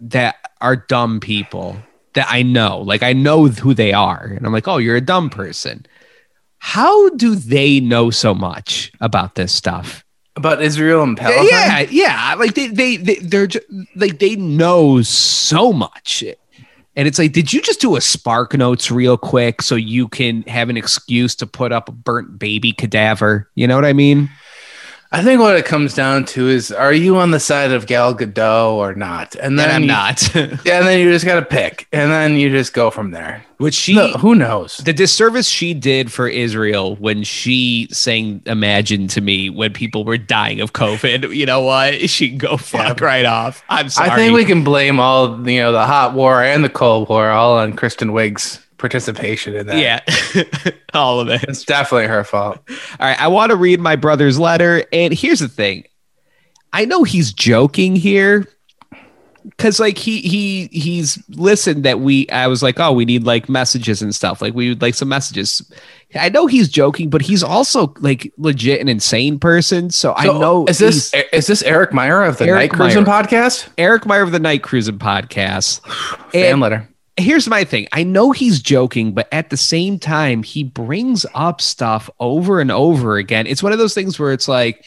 [0.00, 1.76] that are dumb people
[2.14, 2.80] that I know.
[2.80, 4.24] Like I know who they are.
[4.24, 5.86] And I'm like, "Oh, you're a dumb person."
[6.58, 10.04] How do they know so much about this stuff?
[10.36, 11.46] About Israel and Palestine.
[11.48, 12.34] Yeah, yeah.
[12.38, 13.66] Like they they, they they're just,
[13.96, 16.22] like they know so much.
[16.94, 20.42] And it's like, did you just do a Spark Notes real quick so you can
[20.42, 23.48] have an excuse to put up a burnt baby cadaver?
[23.54, 24.28] You know what I mean?
[25.10, 28.14] I think what it comes down to is: Are you on the side of Gal
[28.14, 29.34] Gadot or not?
[29.36, 30.34] And then And I'm you- not.
[30.66, 33.44] Yeah, and then you just gotta pick, and then you just go from there.
[33.56, 34.76] Which she No, who knows?
[34.78, 40.18] the disservice she did for Israel when she sang Imagine to me when people were
[40.18, 41.94] dying of COVID, you know what?
[42.10, 43.64] She can go fuck right off.
[43.68, 44.10] I'm sorry.
[44.10, 47.30] I think we can blame all you know the hot war and the cold war
[47.30, 49.78] all on Kristen Wiig's participation in that.
[49.78, 50.72] Yeah.
[50.94, 51.44] All of it.
[51.44, 52.58] it's definitely her fault.
[52.68, 53.20] All right.
[53.20, 54.84] I want to read my brother's letter.
[54.92, 55.84] And here's the thing.
[56.72, 58.46] I know he's joking here.
[59.56, 63.48] Cause like he he he's listened that we I was like, oh, we need like
[63.48, 64.42] messages and stuff.
[64.42, 65.72] Like we would like some messages.
[66.14, 69.88] I know he's joking, but he's also like legit an insane person.
[69.88, 73.68] So, I know is this is this Eric Meyer of the Eric Night Cruising podcast?
[73.78, 75.80] Eric Meyer of the Night Cruising podcast.
[76.30, 76.88] Fan And- letter.
[77.18, 77.88] Here's my thing.
[77.92, 82.70] I know he's joking, but at the same time, he brings up stuff over and
[82.70, 83.46] over again.
[83.46, 84.86] It's one of those things where it's like,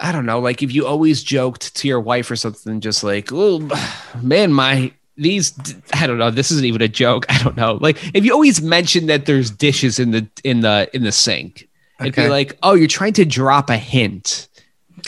[0.00, 3.30] I don't know, like if you always joked to your wife or something, just like,
[3.32, 3.68] oh
[4.22, 5.52] man, my these
[5.92, 7.26] I don't know, this isn't even a joke.
[7.28, 7.74] I don't know.
[7.74, 11.68] Like if you always mention that there's dishes in the in the in the sink,
[12.00, 14.47] it'd be like, oh, you're trying to drop a hint.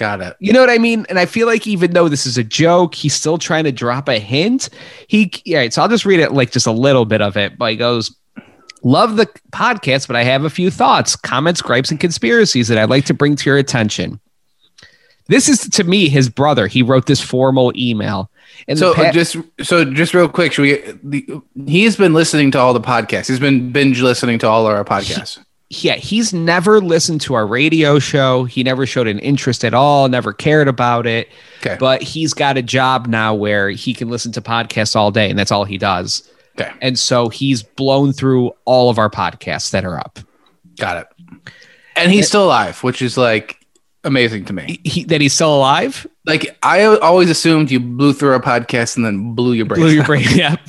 [0.01, 0.35] Got it.
[0.41, 1.05] You know what I mean?
[1.11, 4.09] And I feel like even though this is a joke, he's still trying to drop
[4.09, 4.71] a hint.
[5.09, 7.59] He, yeah, so I'll just read it like just a little bit of it.
[7.59, 8.17] But he goes,
[8.83, 12.89] Love the podcast, but I have a few thoughts, comments, gripes, and conspiracies that I'd
[12.89, 14.19] like to bring to your attention.
[15.27, 16.67] This is to me his brother.
[16.67, 18.31] He wrote this formal email.
[18.69, 20.95] And so uh, just so just real quick, should we?
[21.05, 23.29] The, he's been listening to all the podcasts.
[23.29, 25.45] He's been binge listening to all our podcasts.
[25.72, 28.42] Yeah, he's never listened to our radio show.
[28.42, 30.09] He never showed an interest at all.
[30.09, 31.28] Never cared about it.
[31.61, 31.76] Okay.
[31.78, 35.38] But he's got a job now where he can listen to podcasts all day, and
[35.38, 36.28] that's all he does.
[36.59, 36.72] Okay.
[36.83, 40.18] And so he's blown through all of our podcasts that are up.
[40.76, 41.52] Got it.
[41.94, 43.64] And he's still alive, which is like
[44.02, 44.80] amazing to me.
[44.83, 46.04] He, that he's still alive.
[46.26, 49.83] Like I always assumed you blew through a podcast and then blew your brain.
[49.83, 50.26] Blew your brain.
[50.35, 50.61] Yep.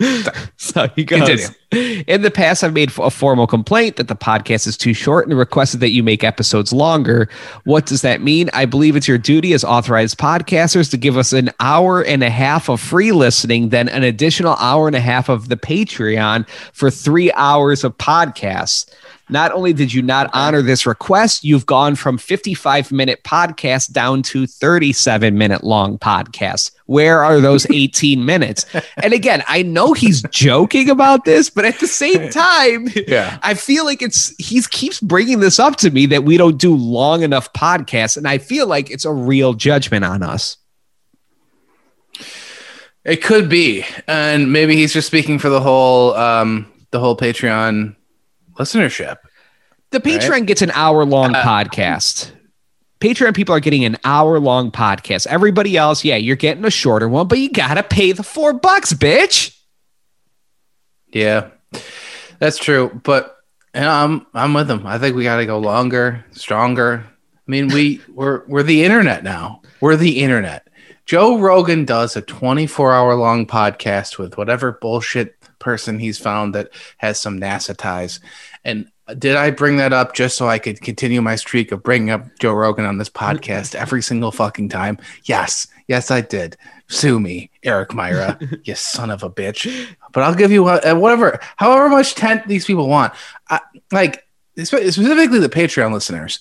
[0.56, 1.18] so he goes.
[1.18, 1.46] Continue.
[1.72, 5.38] In the past, I've made a formal complaint that the podcast is too short and
[5.38, 7.28] requested that you make episodes longer.
[7.62, 8.50] What does that mean?
[8.52, 12.30] I believe it's your duty as authorized podcasters to give us an hour and a
[12.30, 16.90] half of free listening, then an additional hour and a half of the Patreon for
[16.90, 18.92] three hours of podcasts.
[19.28, 24.22] Not only did you not honor this request, you've gone from 55 minute podcasts down
[24.24, 26.72] to 37 minute long podcasts.
[26.90, 28.66] Where are those 18 minutes?
[28.96, 33.38] And again, I know he's joking about this, but at the same time, yeah.
[33.44, 36.74] I feel like it's he keeps bringing this up to me that we don't do
[36.74, 40.56] long enough podcasts, and I feel like it's a real judgment on us.
[43.04, 47.94] It could be, and maybe he's just speaking for the whole um, the whole Patreon
[48.54, 49.18] listenership.
[49.90, 50.46] The Patreon right?
[50.46, 52.32] gets an hour long uh, podcast.
[53.00, 55.26] Patreon people are getting an hour long podcast.
[55.26, 58.92] Everybody else, yeah, you're getting a shorter one, but you gotta pay the four bucks,
[58.92, 59.56] bitch.
[61.08, 61.48] Yeah,
[62.38, 63.00] that's true.
[63.02, 63.36] But
[63.74, 64.86] know, I'm I'm with them.
[64.86, 67.04] I think we gotta go longer, stronger.
[67.06, 69.62] I mean, we we're we're the internet now.
[69.80, 70.68] We're the internet.
[71.06, 76.70] Joe Rogan does a 24 hour long podcast with whatever bullshit person he's found that
[76.98, 78.20] has some NASA ties.
[78.64, 82.10] And did I bring that up just so I could continue my streak of bringing
[82.10, 84.98] up Joe Rogan on this podcast every single fucking time?
[85.24, 86.56] Yes, yes, I did.
[86.88, 89.88] Sue me, Eric Myra, you son of a bitch.
[90.12, 93.12] But I'll give you uh, whatever, however much tent these people want.
[93.48, 93.60] I,
[93.92, 96.40] like specifically the Patreon listeners.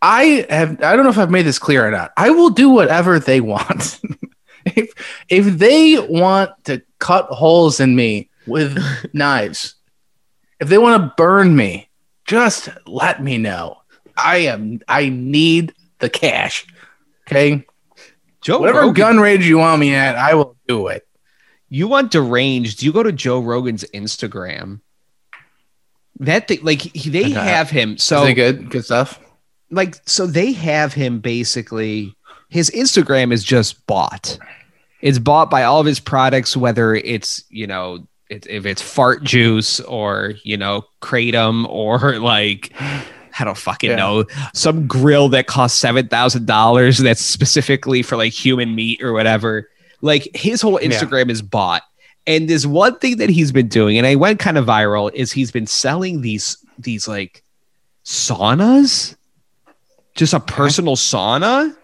[0.00, 0.82] I have.
[0.82, 2.12] I don't know if I've made this clear or not.
[2.16, 4.00] I will do whatever they want.
[4.64, 4.92] if
[5.28, 8.78] if they want to cut holes in me with
[9.12, 9.74] knives,
[10.60, 11.87] if they want to burn me,
[12.28, 13.78] just let me know.
[14.16, 16.66] I am I need the cash.
[17.26, 17.66] Okay.
[18.40, 21.06] Joe Whatever Rogan, gun range you want me at, I will do it.
[21.68, 24.80] You want deranged, you go to Joe Rogan's Instagram.
[26.20, 27.32] That thing, like they okay.
[27.32, 27.98] have him.
[27.98, 29.20] So Is good, good stuff.
[29.70, 32.14] Like so, they have him basically.
[32.48, 34.38] His Instagram is just bought.
[35.00, 39.24] It's bought by all of his products, whether it's you know it, if it's fart
[39.24, 43.96] juice or you know kratom or like I don't fucking yeah.
[43.96, 49.12] know some grill that costs seven thousand dollars that's specifically for like human meat or
[49.12, 49.68] whatever.
[50.00, 51.32] Like his whole Instagram yeah.
[51.32, 51.82] is bought.
[52.26, 55.32] And there's one thing that he's been doing, and I went kind of viral, is
[55.32, 57.42] he's been selling these these like
[58.04, 59.16] saunas,
[60.14, 61.74] just a personal sauna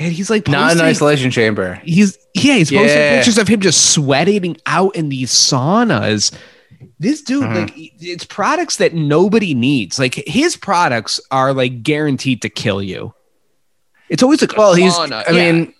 [0.00, 1.74] and he's like not an isolation chamber.
[1.84, 3.16] He's yeah, he's posting yeah.
[3.16, 6.36] pictures of him just sweating out in these saunas.
[6.98, 7.54] This dude, mm-hmm.
[7.54, 9.98] like, it's products that nobody needs.
[9.98, 13.14] Like his products are like guaranteed to kill you.
[14.08, 14.94] It's always like, well, he's.
[14.94, 15.52] I yeah.
[15.52, 15.74] mean,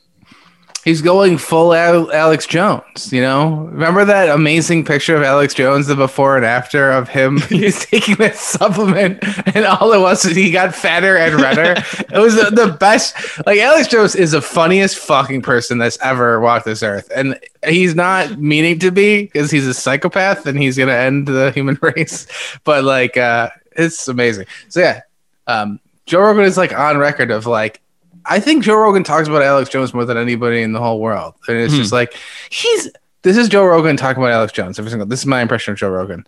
[0.82, 3.66] He's going full Alex Jones, you know?
[3.66, 8.16] Remember that amazing picture of Alex Jones, the before and after of him He's taking
[8.16, 9.22] that supplement,
[9.54, 11.72] and all it was is he got fatter and redder.
[11.98, 13.14] it was the, the, best.
[13.46, 17.10] Like, Alex Jones is the funniest fucking person that's ever walked this earth.
[17.14, 21.28] And he's not meaning to be because he's a psychopath and he's going to end
[21.28, 22.26] the human race.
[22.64, 24.46] But, like, uh, it's amazing.
[24.68, 25.00] So, yeah.
[25.46, 27.80] Um, Joe Rogan is like on record of like,
[28.24, 31.34] I think Joe Rogan talks about Alex Jones more than anybody in the whole world.
[31.48, 31.80] And it's hmm.
[31.80, 32.14] just like
[32.50, 32.90] he's
[33.22, 35.78] this is Joe Rogan talking about Alex Jones every single this is my impression of
[35.78, 36.26] Joe Rogan.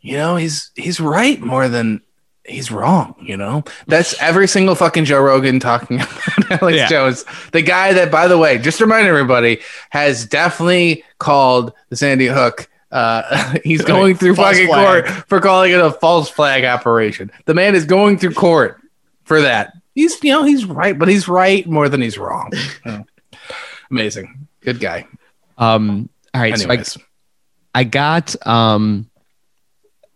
[0.00, 2.02] You know, he's he's right more than
[2.48, 3.64] he's wrong, you know?
[3.86, 6.00] That's every single fucking Joe Rogan talking
[6.38, 6.88] about Alex yeah.
[6.88, 7.24] Jones.
[7.52, 12.26] The guy that, by the way, just to remind everybody, has definitely called the Sandy
[12.26, 12.68] Hook.
[12.90, 15.04] Uh, he's going through false fucking flag.
[15.04, 17.30] court for calling it a false flag operation.
[17.44, 18.80] The man is going through court
[19.24, 22.50] for that he's you know he's right, but he's right more than he's wrong.
[23.90, 25.06] Amazing, good guy.
[25.56, 26.92] Um, all right, Anyways.
[26.92, 27.00] so
[27.74, 29.10] I, I got um,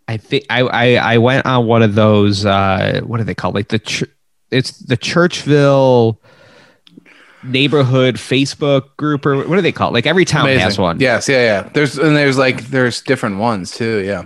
[0.07, 3.55] I think I, I I went on one of those uh, what are they called?
[3.55, 4.03] Like the ch-
[4.51, 6.17] it's the Churchville.
[7.43, 9.93] neighborhood Facebook group or what do they call it?
[9.93, 10.61] Like every town Amazing.
[10.61, 10.99] has one.
[11.01, 11.69] Yes, yeah, yeah.
[11.73, 13.99] There's and there's like there's different ones too.
[13.99, 14.23] Yeah,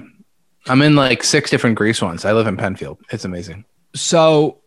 [0.68, 2.26] I'm in like six different Greece ones.
[2.26, 3.00] I live in Penfield.
[3.12, 3.66] It's amazing.
[3.96, 4.60] So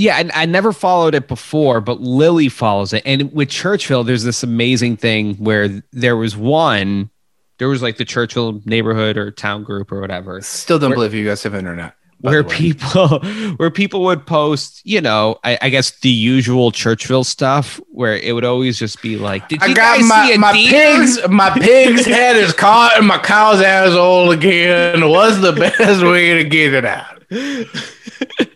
[0.00, 3.02] yeah, and I never followed it before, but Lily follows it.
[3.04, 7.10] And with Churchville, there's this amazing thing where there was one,
[7.58, 11.26] there was like the Churchville neighborhood or town group or whatever, Still don't believe you
[11.26, 11.96] guys have internet.
[12.20, 13.18] where people
[13.58, 18.34] where people would post, you know, I, I guess the usual Churchville stuff, where it
[18.34, 20.70] would always just be like, "Did you I got guys see my, a my deer?"
[20.70, 25.06] pig's my pig's head is caught in my cow's asshole again.
[25.10, 27.22] What's the best way to get it out?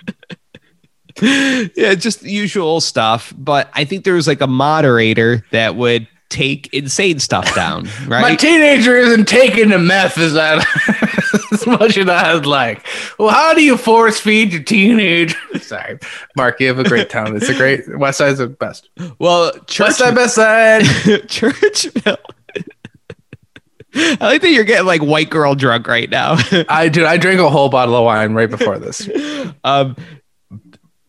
[1.77, 3.33] yeah, just the usual stuff.
[3.37, 8.23] But I think there was like a moderator that would take insane stuff down, My
[8.23, 8.39] right?
[8.39, 10.67] teenager isn't taking the meth as that
[11.53, 12.85] as much as I would like.
[13.19, 15.37] Well, how do you force feed your teenager?
[15.61, 15.99] Sorry,
[16.37, 17.37] Mark, you have a great town.
[17.37, 18.89] It's a great West Side's the best.
[19.21, 20.83] well, West Church, Side, Best Side.
[20.83, 22.17] Churchville.
[23.97, 26.37] I like that you're getting like white girl drunk right now.
[26.69, 27.07] I do.
[27.07, 29.09] I drank a whole bottle of wine right before this.
[29.63, 29.95] um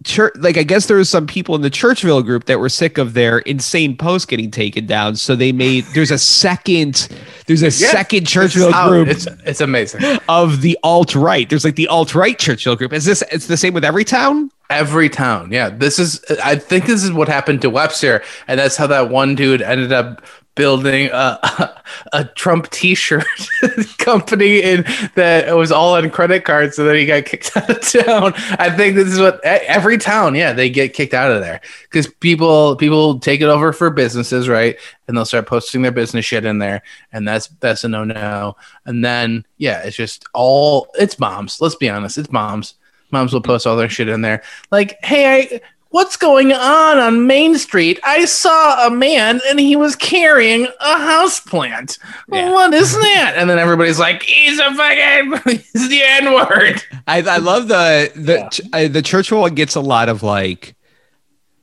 [0.05, 2.97] church like i guess there was some people in the churchville group that were sick
[2.99, 7.07] of their insane posts getting taken down so they made there's a second
[7.47, 10.01] there's a Yeah, second churchville how- group It's it's amazing.
[10.29, 13.83] of the alt-right there's like the alt-right churchville group is this it's the same with
[13.83, 15.69] every town Every town, yeah.
[15.69, 16.25] This is.
[16.43, 19.91] I think this is what happened to Webster, and that's how that one dude ended
[19.93, 20.23] up
[20.55, 21.81] building a
[22.13, 23.25] a, Trump T-shirt
[23.97, 26.75] company, and that was all on credit cards.
[26.75, 28.33] So then he got kicked out of town.
[28.57, 32.07] I think this is what every town, yeah, they get kicked out of there because
[32.07, 34.77] people people take it over for businesses, right?
[35.07, 38.55] And they'll start posting their business shit in there, and that's that's a no no.
[38.85, 41.61] And then yeah, it's just all it's moms.
[41.61, 42.75] Let's be honest, it's moms.
[43.11, 44.41] Moms will post all their shit in there.
[44.71, 45.61] Like, hey, I,
[45.95, 48.01] what's going on on Main Street?
[48.03, 51.97] I saw a man and he was carrying a house plant.
[52.29, 52.51] Yeah.
[52.51, 53.35] What is that?
[53.37, 55.41] And then everybody's like, he's a fucking,
[55.73, 56.83] he's the N word.
[57.07, 58.89] i, I love the the Yeah.
[58.89, 60.75] the churchville one gets a lot of like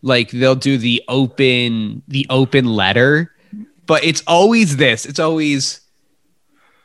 [0.01, 3.35] like they'll do the open the open letter
[3.87, 5.82] but it's always this it's always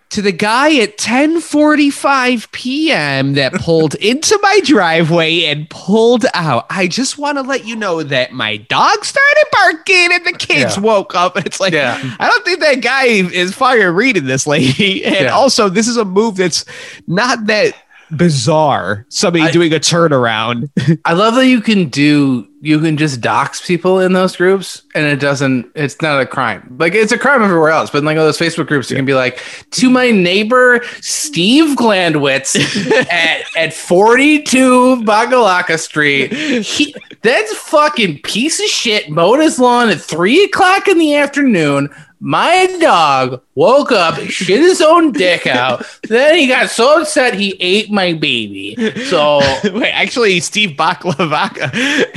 [0.10, 3.34] to the guy at 10:45 p.m.
[3.34, 6.65] that pulled into my driveway and pulled out.
[6.70, 10.78] I just want to let you know that my dog started barking and the kids
[10.78, 10.84] Yeah.
[10.84, 11.36] woke up.
[11.36, 12.00] And it's like Yeah.
[12.20, 15.04] I don't think that guy is fire reading this lady.
[15.08, 15.36] And Yeah.
[15.36, 16.65] also, this is a move that's
[17.08, 17.74] not that
[18.12, 19.06] bizarre.
[19.10, 20.70] Somebody I- doing a turnaround.
[21.06, 25.06] I love that you can do, you can just dox people in those groups and
[25.06, 26.76] it doesn't, it's not a crime.
[26.80, 29.06] Like it's a crime everywhere else, but in like all those Facebook groups, you can
[29.06, 29.41] be like,
[29.72, 32.56] to my neighbor, Steve Glandwitz
[33.12, 36.34] at, at 42 Bagalaka Street.
[36.63, 41.89] He, that's fucking piece of shit mowed his lawn at three o'clock in the afternoon.
[42.19, 45.86] My dog woke up, shit his own dick out.
[46.08, 48.75] Then he got so upset he ate my baby.
[49.06, 51.69] So Wait, actually, Steve Baklavaka,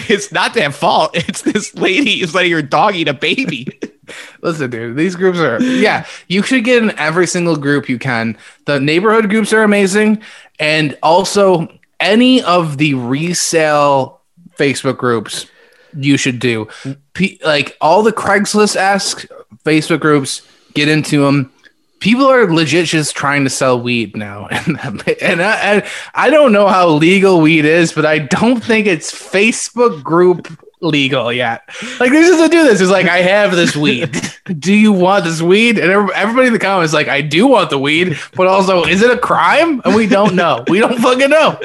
[0.08, 1.10] it's not their fault.
[1.14, 3.66] It's this lady is letting her dog eat a baby.
[4.42, 6.06] Listen, dude, these groups are yeah.
[6.28, 8.36] You should get in every single group you can.
[8.64, 10.22] The neighborhood groups are amazing,
[10.58, 11.68] and also
[12.00, 14.20] any of the resale
[14.56, 15.46] Facebook groups
[15.94, 16.68] you should do.
[17.14, 19.26] P- like all the Craigslist esque
[19.64, 20.42] Facebook groups,
[20.74, 21.52] get into them.
[21.98, 24.78] People are legit just trying to sell weed now, and
[25.20, 29.12] and I, and I don't know how legal weed is, but I don't think it's
[29.12, 30.48] Facebook group
[30.80, 31.62] legal yet.
[31.98, 32.80] Like this is to do this.
[32.80, 34.16] It's like I have this weed.
[34.58, 35.78] do you want this weed?
[35.78, 39.02] And everybody in the comments is like, I do want the weed, but also, is
[39.02, 39.80] it a crime?
[39.84, 40.64] And we don't know.
[40.68, 41.60] We don't fucking know.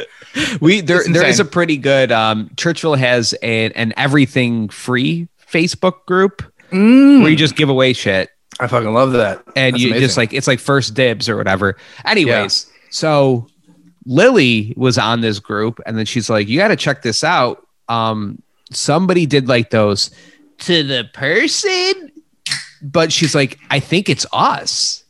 [0.59, 5.29] We there It's there is a pretty good um Churchville has an, an everything free
[5.49, 9.43] Facebook group Mm, where you just give away shit I fucking love that.
[9.55, 10.07] and That's you amazing.
[10.07, 11.75] just like it's like first dibs or whatever.
[12.05, 13.47] Anyways, so
[14.05, 17.67] Lily was on this group and then she's like, You gotta check this out.
[17.89, 20.09] Um somebody did like those
[20.59, 22.11] to the person,
[22.81, 25.03] but she's like, I think it's us.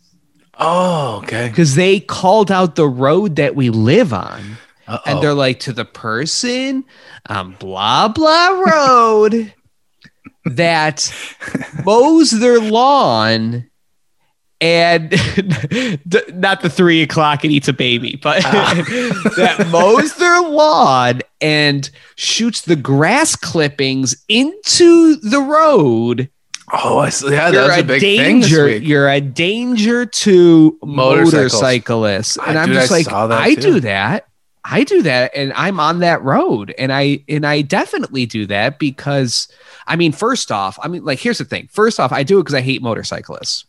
[0.58, 1.50] Oh, okay.
[1.50, 4.58] Because they called out the road that we live on.
[4.88, 5.02] Uh-oh.
[5.12, 6.86] and they're like to the person
[7.28, 9.52] on blah blah road
[10.46, 11.14] that
[11.84, 13.70] mows their lawn
[14.62, 15.12] and
[16.34, 18.74] not the three o'clock and eats a baby but ah.
[19.36, 26.30] that mows their lawn and shoots the grass clippings into the road.
[26.74, 27.32] Oh, I see.
[27.32, 28.84] yeah, that's a a big danger week.
[28.84, 32.38] you're a danger to motorcyclists.
[32.38, 34.28] And I- i'm dude, just I like i do that
[34.68, 36.74] I do that and I'm on that road.
[36.78, 39.48] And I and I definitely do that because
[39.88, 41.70] I mean first off I mean like here's the thing.
[41.72, 43.66] First off I do it because I hate motorcyclists.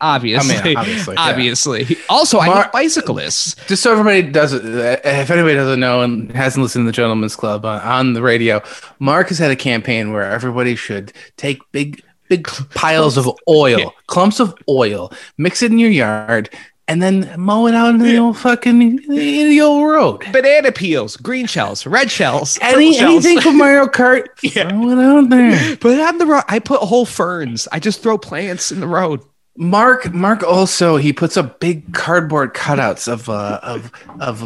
[0.00, 0.56] Obviously.
[0.56, 1.20] I mean, obviously, yeah.
[1.20, 1.96] obviously.
[2.08, 3.54] Also I hate bicyclists.
[3.66, 7.36] Just so everybody does it, if anybody doesn't know and hasn't listened to the Gentleman's
[7.36, 8.62] Club on, on the radio,
[8.98, 13.88] Mark has had a campaign where everybody should take big, big piles of oil, Yeah.
[14.06, 16.48] clumps of oil, mix it in your yard,
[16.88, 20.24] and then mow it out in the old fucking in the old road.
[20.32, 23.24] banana peels green shells red shells Any, shells.
[23.24, 24.68] anything from Mario Kart, Yeah.
[24.68, 25.76] throw it out there.
[25.76, 27.66] But on the road, I put whole ferns.
[27.72, 29.20] I just throw plants in the road.
[29.58, 34.44] Mark, Mark also he puts up big cardboard cutouts of uh, of of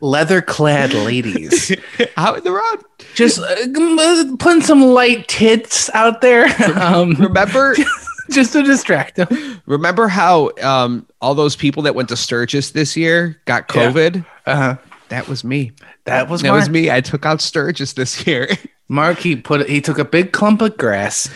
[0.00, 1.74] leather clad ladies.
[2.16, 2.84] Out in the road.
[3.16, 6.46] just uh, putting some light tits out there
[6.80, 7.74] um, Remember,
[8.34, 9.62] just to distract them.
[9.66, 13.90] remember how um, all those people that went to Sturgis this year got Yeah.
[13.92, 14.26] COVID?
[14.46, 14.76] Uh-huh.
[15.08, 15.72] That was me.
[16.04, 16.60] That was That Mark.
[16.60, 16.90] was me.
[16.90, 18.48] I took out Sturgis this year.
[18.88, 21.28] Mark he put he took a big clump of grass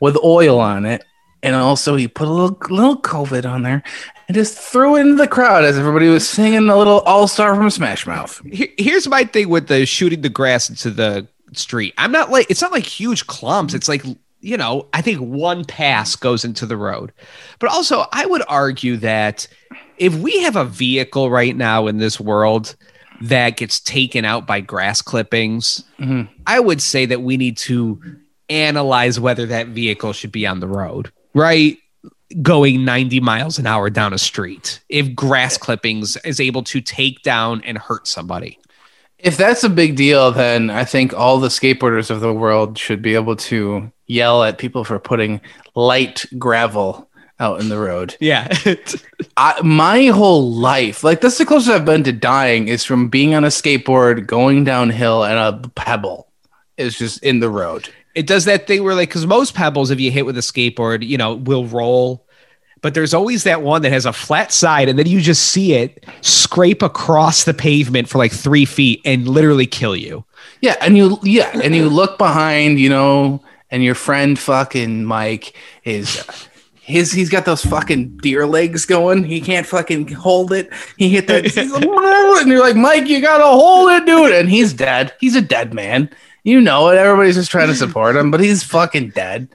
[0.00, 1.04] with oil on it,
[1.42, 3.82] and also he put a little little COVID on there
[4.28, 7.54] and just threw it into the crowd as everybody was singing a little All Star
[7.54, 8.40] from Smash Mouth.
[8.50, 11.92] Here's my thing with the shooting the grass into the street.
[11.98, 13.74] I'm not like it's not like huge clumps.
[13.74, 14.04] It's like
[14.42, 17.12] you know, I think one pass goes into the road.
[17.58, 19.46] But also, I would argue that
[19.98, 22.74] if we have a vehicle right now in this world
[23.20, 26.28] that gets taken out by grass clippings, Mhm.
[26.46, 28.00] I would say that we need to
[28.50, 31.78] analyze whether that vehicle should be on the road, right?
[32.42, 37.22] Going 90 miles an hour down a street if grass clippings is able to take
[37.22, 38.58] down and hurt somebody.
[39.18, 43.00] If that's a big deal, then I think all the skateboarders of the world should
[43.02, 45.40] be able to yell at people for putting
[45.74, 47.08] light gravel
[47.40, 48.16] out in the road.
[48.20, 48.46] Yeah.
[49.36, 53.34] I, my whole life, like that's the closest I've been to dying, is from being
[53.34, 56.28] on a skateboard, going downhill, and a pebble
[56.76, 57.88] is just in the road.
[58.14, 61.06] it does that thing where like because most pebbles if you hit with a skateboard
[61.06, 62.24] you know will roll
[62.82, 65.72] but there's always that one that has a flat side and then you just see
[65.74, 70.24] it scrape across the pavement for like three feet and literally kill you
[70.60, 73.42] Yeah, and you yeah, and you look behind, you know,
[73.72, 76.24] and your friend fucking Mike is
[76.82, 79.24] his he's got those fucking deer legs going.
[79.24, 80.68] He can't fucking hold it.
[80.96, 84.32] He hit that and you're like, Mike, you gotta hold it, dude.
[84.32, 85.14] And he's dead.
[85.18, 86.10] He's a dead man.
[86.44, 86.98] You know it.
[86.98, 89.48] Everybody's just trying to support him, but he's fucking dead.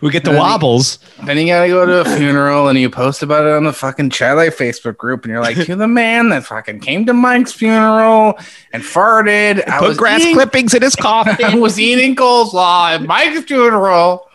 [0.00, 2.88] We get the Then he- wobbles Then you gotta go to a funeral and you
[2.90, 5.88] post about it on the fucking Chat Life Facebook group, and you're like, "You're the
[5.88, 8.38] man that fucking came to Mike's funeral
[8.72, 9.66] and farted.
[9.68, 14.28] I put grass eating- clippings in his I coffin was eating coleslaw at Mike's funeral."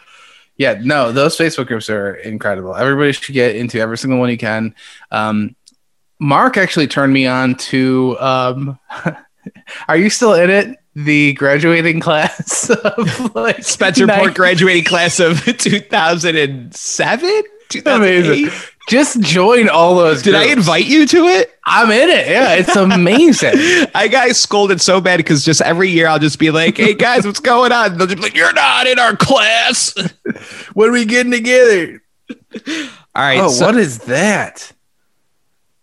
[0.58, 2.76] Yeah, no, those Facebook groups are incredible.
[2.76, 4.76] Everybody should get into every single one you can.
[5.10, 5.56] Um,
[6.20, 8.18] Mark actually turned me on to.
[8.20, 8.80] Um,
[9.88, 10.76] are you still in it?
[10.96, 18.60] The graduating class of like spencer nine- port graduating class of 2007 2008 Amazing.
[18.90, 20.24] Just join all those.
[20.24, 22.28] did i invite you to it I'm in it.
[22.28, 23.54] Yeah, it's amazing.
[23.94, 27.28] I got scolded so bad because just every year I'll just be like, "Hey guys,
[27.28, 29.94] what's going on?" They'll just be like, "You're not in our class."
[30.74, 32.02] when are we getting together?
[33.16, 34.72] all right oh, so- what is that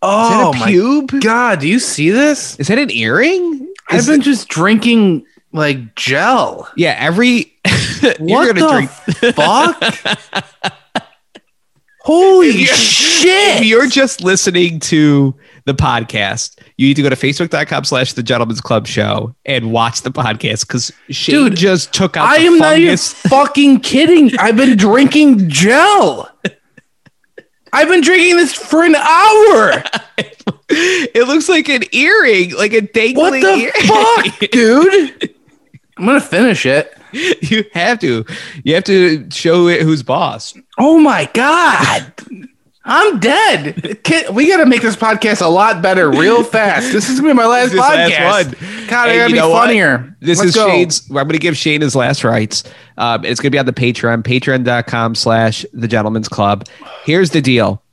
[0.01, 1.23] Oh that a oh my pube?
[1.23, 1.61] god!
[1.61, 2.59] Do you see this?
[2.59, 3.73] Is that an earring?
[3.89, 6.69] I've been just drinking like gel.
[6.75, 6.95] yeah.
[6.99, 7.53] Every
[8.01, 9.33] What you're gonna the drink.
[9.35, 10.73] fuck?
[12.01, 13.57] Holy If shit!
[13.61, 15.35] If you're just listening to
[15.65, 20.03] the podcast, you need to go to facebook.com slash the gentleman's club show and watch
[20.03, 20.93] the podcast because
[21.25, 24.37] Dude, just took out I the am not even fucking kidding.
[24.39, 26.31] I've been drinking gel.
[27.73, 29.83] I've been drinking this for an hour.
[30.69, 33.71] it looks like an earring, like a dangling What the
[34.27, 34.31] earring.
[34.31, 35.35] fuck, dude?
[35.97, 36.93] I'm gonna finish it.
[37.41, 38.25] you have to.
[38.63, 40.53] You have to show it who's boss.
[40.77, 42.13] Oh my god.
[42.89, 43.99] I'm dead.
[44.03, 46.93] Can- We got to make this podcast a lot better real fast.
[46.93, 48.45] This is gonna be my last This last podcast.
[48.61, 48.87] one.
[48.87, 49.65] God, I Hey, gotta be know what?
[49.65, 50.15] funnier.
[50.21, 50.69] This Let's is go.
[50.69, 51.05] Shane's.
[51.09, 52.63] I'm going to give Shane his last rights.
[52.97, 56.65] Um, it's going to be on the Patreon, patreon.com slash the gentleman's club.
[57.03, 57.83] Here's the deal.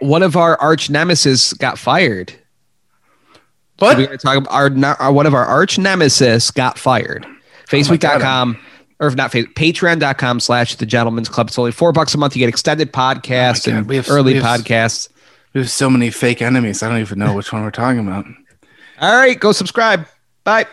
[0.00, 2.32] One of our arch nemesis got fired.
[3.78, 3.96] What?
[3.98, 7.24] We're going to talk about our, our one of our arch nemesis got fired.
[7.26, 7.32] Oh
[7.66, 8.58] Facebook.com
[9.00, 11.48] or if not patreon.com slash the gentleman's club.
[11.48, 12.34] It's only four bucks a month.
[12.36, 15.08] You get extended podcasts Oh and we have- early we have- podcasts.
[15.52, 16.82] There's so many fake enemies.
[16.82, 18.26] I don't even know which one we're talking about.
[19.00, 20.06] All right, go subscribe.
[20.44, 20.66] Bye.